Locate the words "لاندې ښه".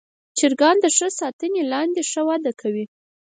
1.71-2.21